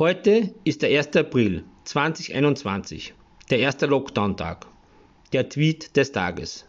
Heute 0.00 0.54
ist 0.64 0.80
der 0.80 0.98
1. 0.98 1.14
April 1.14 1.62
2021, 1.84 3.12
der 3.50 3.58
erste 3.58 3.84
Lockdown-Tag. 3.84 4.66
Der 5.34 5.46
Tweet 5.46 5.94
des 5.94 6.10
Tages. 6.10 6.64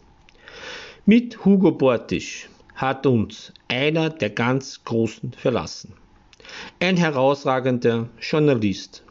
Mit 1.06 1.46
Hugo 1.46 1.72
Bortisch 1.72 2.50
hat 2.76 3.06
uns 3.06 3.54
einer 3.70 4.10
der 4.10 4.32
ganz 4.32 4.84
Großen 4.84 5.32
verlassen. 5.32 5.94
Ein 6.82 6.98
herausragender 6.98 8.10
Journalist, 8.20 9.02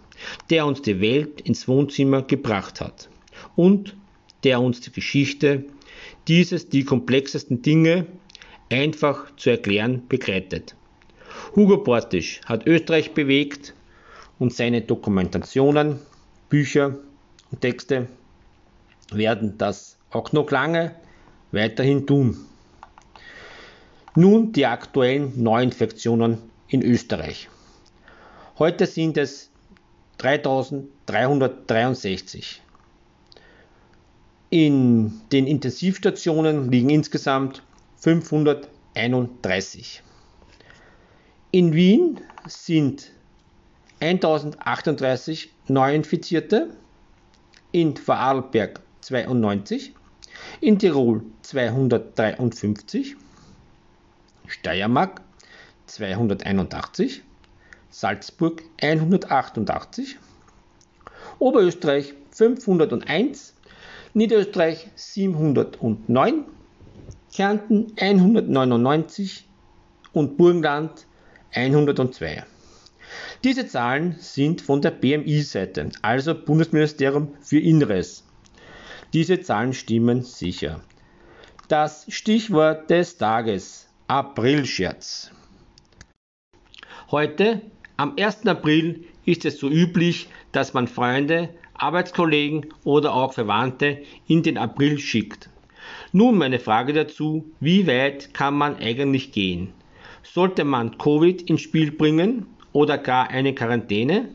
der 0.51 0.66
uns 0.66 0.82
die 0.82 1.01
Welt 1.01 1.41
ins 1.41 1.66
Wohnzimmer 1.66 2.21
gebracht 2.21 2.82
hat 2.82 3.09
und 3.57 3.96
der 4.45 4.60
uns 4.60 4.82
die 4.82 4.93
Geschichte 4.93 5.65
dieses 6.29 6.68
die 6.68 6.84
komplexesten 6.84 7.62
Dinge 7.62 8.07
einfach 8.68 9.34
zu 9.37 9.48
erklären 9.48 10.02
begleitet. 10.10 10.77
Hugo 11.57 11.79
Bortisch 11.79 12.43
hat 12.45 12.66
Österreich 12.66 13.15
bewegt 13.15 13.73
und 14.41 14.53
seine 14.53 14.80
Dokumentationen, 14.80 16.01
Bücher 16.49 16.96
und 17.52 17.60
Texte 17.60 18.09
werden 19.13 19.57
das 19.59 19.96
auch 20.10 20.33
noch 20.33 20.51
lange 20.51 20.96
weiterhin 21.52 22.05
tun. 22.07 22.37
Nun 24.16 24.51
die 24.52 24.66
aktuellen 24.66 25.41
Neuinfektionen 25.41 26.38
in 26.66 26.83
Österreich. 26.83 27.49
Heute 28.59 28.87
sind 28.87 29.16
es 29.16 29.51
3363. 30.18 32.61
In 34.51 35.21
den 35.30 35.46
Intensivstationen 35.46 36.73
liegen 36.73 36.91
insgesamt 36.91 37.63
531. 37.99 40.02
In 41.52 41.73
Wien 41.73 42.18
sind 42.46 43.13
1038 44.01 45.52
Neuinfizierte, 45.68 46.70
in 47.73 47.96
Vorarlberg 47.96 48.80
92, 49.02 49.95
in 50.60 50.79
Tirol 50.79 51.23
253, 51.43 53.16
Steiermark 54.46 55.21
281, 55.87 57.23
Salzburg 57.90 58.62
188, 58.80 60.18
Oberösterreich 61.38 62.15
501, 62.30 63.54
Niederösterreich 64.15 64.88
709, 64.94 66.44
Kärnten 67.32 67.93
199 68.00 69.47
und 70.12 70.37
Burgenland 70.37 71.06
102. 71.53 72.44
Diese 73.44 73.66
Zahlen 73.66 74.16
sind 74.19 74.61
von 74.61 74.83
der 74.83 74.91
BMI-Seite, 74.91 75.91
also 76.03 76.34
Bundesministerium 76.34 77.34
für 77.41 77.59
Inneres. 77.59 78.25
Diese 79.12 79.41
Zahlen 79.41 79.73
stimmen 79.73 80.23
sicher. 80.23 80.81
Das 81.69 82.07
Stichwort 82.09 82.91
des 82.91 83.17
Tages 83.17 83.89
Aprilscherz. 84.09 85.31
Heute, 87.11 87.62
am 87.97 88.15
1. 88.19 88.47
April, 88.47 89.05
ist 89.25 89.45
es 89.45 89.59
so 89.59 89.69
üblich, 89.69 90.29
dass 90.53 90.75
man 90.75 90.87
Freunde, 90.87 91.49
Arbeitskollegen 91.75 92.67
oder 92.84 93.15
auch 93.15 93.33
Verwandte 93.33 94.03
in 94.27 94.43
den 94.43 94.59
April 94.59 94.99
schickt. 94.99 95.49
Nun 96.13 96.37
meine 96.37 96.59
Frage 96.59 96.93
dazu, 96.93 97.51
wie 97.61 97.87
weit 97.87 98.34
kann 98.34 98.55
man 98.55 98.77
eigentlich 98.77 99.33
gehen? 99.33 99.73
Sollte 100.23 100.65
man 100.65 100.99
Covid 100.99 101.43
ins 101.43 101.63
Spiel 101.63 101.91
bringen 101.91 102.47
oder 102.73 102.99
gar 102.99 103.29
eine 103.29 103.55
Quarantäne? 103.55 104.29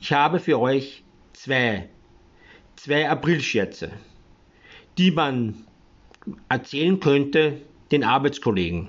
Ich 0.00 0.12
habe 0.12 0.40
für 0.40 0.58
euch 0.60 1.02
zwei, 1.32 1.88
zwei 2.76 3.08
Aprilscherze, 3.08 3.90
die 4.98 5.10
man 5.10 5.66
erzählen 6.48 7.00
könnte 7.00 7.60
den 7.90 8.04
Arbeitskollegen 8.04 8.88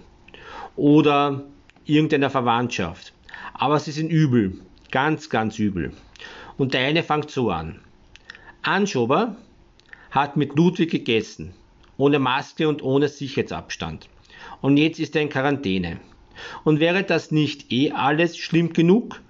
oder 0.76 1.44
irgendeiner 1.86 2.30
Verwandtschaft. 2.30 3.14
Aber 3.54 3.80
sie 3.80 3.92
sind 3.92 4.10
übel, 4.10 4.60
ganz, 4.92 5.30
ganz 5.30 5.60
übel. 5.60 5.94
Und 6.58 6.74
der 6.74 6.82
eine 6.82 7.04
fängt 7.04 7.32
so 7.32 7.50
an. 7.50 7.80
Anschober 8.62 9.36
hat 10.12 10.38
mit 10.38 10.56
Ludwig 10.56 10.92
gegessen, 10.92 11.54
ohne 11.98 12.20
Maske 12.20 12.68
und 12.68 12.84
ohne 12.84 13.08
Sicherheitsabstand. 13.08 14.10
Und 14.62 14.78
jetzt 14.78 15.00
ist 15.00 15.16
er 15.16 15.22
in 15.22 15.30
Quarantäne. 15.30 16.00
Und 16.64 16.80
wäre 16.80 17.04
das 17.04 17.32
nicht 17.32 17.72
eh 17.72 17.92
alles 17.92 18.38
schlimm 18.38 18.74
genug, 18.74 19.22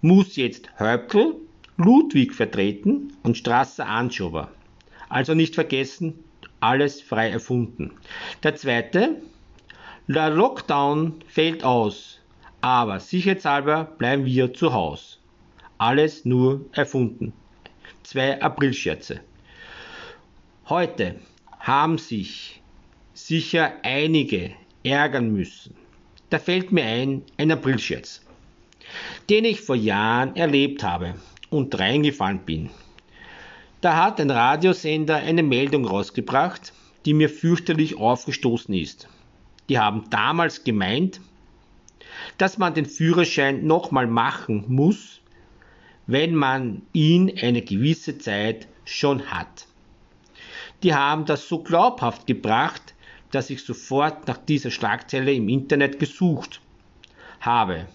muss 0.00 0.36
jetzt 0.36 0.68
Höpkel 0.78 1.34
Ludwig 1.76 2.34
vertreten 2.34 3.12
und 3.22 3.36
Strasser 3.36 3.86
Anschober. 3.86 4.50
Also 5.08 5.34
nicht 5.34 5.54
vergessen, 5.54 6.24
alles 6.60 7.00
frei 7.00 7.30
erfunden. 7.30 7.92
Der 8.42 8.56
zweite, 8.56 9.22
der 10.08 10.30
Lockdown 10.30 11.14
fällt 11.28 11.62
aus, 11.62 12.20
aber 12.60 12.98
sicherheitshalber 12.98 13.84
bleiben 13.84 14.24
wir 14.24 14.52
zu 14.52 14.72
Hause. 14.72 15.18
Alles 15.78 16.24
nur 16.24 16.64
erfunden. 16.72 17.32
Zwei 18.02 18.42
Aprilscherze. 18.42 19.20
Heute 20.68 21.14
haben 21.60 21.98
sich 21.98 22.60
sicher 23.14 23.72
einige 23.82 24.52
ärgern 24.82 25.32
müssen. 25.32 25.76
Da 26.30 26.38
fällt 26.38 26.72
mir 26.72 26.84
ein, 26.84 27.22
ein 27.38 27.50
Aprilscherz, 27.50 28.20
den 29.30 29.44
ich 29.44 29.60
vor 29.60 29.76
Jahren 29.76 30.36
erlebt 30.36 30.82
habe 30.82 31.14
und 31.50 31.78
reingefallen 31.78 32.40
bin. 32.40 32.70
Da 33.80 33.96
hat 33.96 34.20
ein 34.20 34.30
Radiosender 34.30 35.16
eine 35.16 35.42
Meldung 35.42 35.86
rausgebracht, 35.86 36.72
die 37.06 37.14
mir 37.14 37.30
fürchterlich 37.30 37.96
aufgestoßen 37.96 38.74
ist. 38.74 39.08
Die 39.68 39.78
haben 39.78 40.10
damals 40.10 40.64
gemeint, 40.64 41.20
dass 42.36 42.58
man 42.58 42.74
den 42.74 42.86
Führerschein 42.86 43.66
nochmal 43.66 44.06
machen 44.06 44.64
muss, 44.68 45.20
wenn 46.06 46.34
man 46.34 46.82
ihn 46.92 47.32
eine 47.40 47.62
gewisse 47.62 48.18
Zeit 48.18 48.66
schon 48.84 49.30
hat. 49.30 49.66
Die 50.82 50.94
haben 50.94 51.24
das 51.24 51.48
so 51.48 51.62
glaubhaft 51.62 52.26
gebracht, 52.26 52.94
dass 53.30 53.50
ich 53.50 53.64
sofort 53.64 54.26
nach 54.26 54.38
dieser 54.38 54.70
Schlagzeile 54.70 55.32
im 55.32 55.48
Internet 55.48 55.98
gesucht 55.98 56.60
habe. 57.40 57.86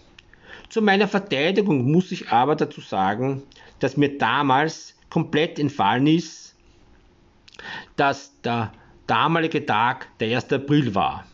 Zu 0.68 0.82
meiner 0.82 1.08
Verteidigung 1.08 1.90
muss 1.90 2.12
ich 2.12 2.30
aber 2.30 2.56
dazu 2.56 2.80
sagen, 2.80 3.42
dass 3.80 3.96
mir 3.96 4.16
damals 4.18 4.94
komplett 5.10 5.58
entfallen 5.58 6.06
ist, 6.06 6.54
dass 7.96 8.32
der 8.42 8.72
damalige 9.06 9.64
Tag 9.64 10.08
der 10.18 10.36
1. 10.36 10.52
April 10.52 10.94
war. 10.94 11.26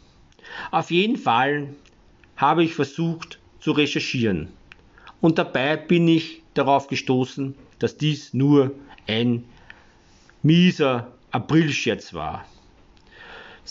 Auf 0.71 0.91
jeden 0.91 1.17
Fall 1.17 1.69
habe 2.37 2.65
ich 2.65 2.75
versucht 2.75 3.39
zu 3.61 3.73
recherchieren 3.73 4.49
und 5.21 5.39
dabei 5.39 5.77
bin 5.77 6.09
ich 6.09 6.43
darauf 6.55 6.89
gestoßen, 6.89 7.55
dass 7.79 7.97
dies 7.97 8.35
nur 8.35 8.73
ein 9.07 9.45
mieser 10.43 11.13
Aprilscherz 11.31 12.15
war. 12.15 12.45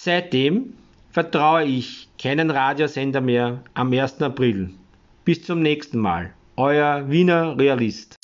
Seitdem 0.02 0.76
vertraue 1.12 1.66
ich 1.66 2.08
keinen 2.18 2.52
Radiosender 2.52 3.20
mehr 3.20 3.62
am 3.74 3.92
1. 3.92 4.22
April. 4.22 4.70
Bis 5.26 5.44
zum 5.44 5.62
nächsten 5.62 5.98
Mal. 5.98 6.34
Euer 6.56 7.10
Wiener 7.10 7.58
Realist. 7.60 8.19